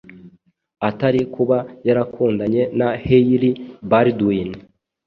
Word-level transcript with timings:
atari 0.89 1.21
kuba 1.33 1.57
yarakundanye 1.87 2.61
na 2.79 2.87
Hailey 3.05 3.55
Baldwin. 3.89 4.49